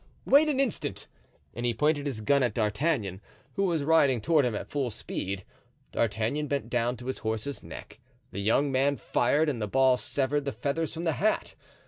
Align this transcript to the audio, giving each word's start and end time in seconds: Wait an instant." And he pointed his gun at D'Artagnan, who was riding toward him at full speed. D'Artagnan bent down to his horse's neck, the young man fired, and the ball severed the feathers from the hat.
Wait 0.25 0.49
an 0.49 0.59
instant." 0.59 1.05
And 1.53 1.63
he 1.63 1.75
pointed 1.75 2.07
his 2.07 2.21
gun 2.21 2.41
at 2.41 2.55
D'Artagnan, 2.55 3.21
who 3.53 3.65
was 3.65 3.83
riding 3.83 4.19
toward 4.19 4.45
him 4.45 4.55
at 4.55 4.65
full 4.67 4.89
speed. 4.89 5.45
D'Artagnan 5.91 6.47
bent 6.47 6.71
down 6.71 6.97
to 6.97 7.05
his 7.05 7.19
horse's 7.19 7.61
neck, 7.61 7.99
the 8.31 8.41
young 8.41 8.71
man 8.71 8.95
fired, 8.95 9.47
and 9.47 9.61
the 9.61 9.67
ball 9.67 9.97
severed 9.97 10.45
the 10.45 10.51
feathers 10.53 10.91
from 10.91 11.03
the 11.03 11.13
hat. 11.21 11.53